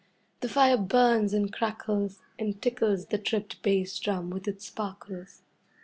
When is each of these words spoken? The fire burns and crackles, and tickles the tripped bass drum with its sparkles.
The 0.39 0.49
fire 0.49 0.77
burns 0.77 1.31
and 1.31 1.53
crackles, 1.53 2.23
and 2.39 2.59
tickles 2.59 3.05
the 3.05 3.19
tripped 3.19 3.61
bass 3.61 3.99
drum 3.99 4.31
with 4.31 4.47
its 4.47 4.65
sparkles. 4.65 5.43